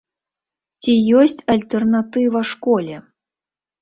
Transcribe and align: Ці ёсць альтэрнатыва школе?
Ці 0.85 0.91
ёсць 1.21 1.45
альтэрнатыва 1.55 2.41
школе? 2.53 2.95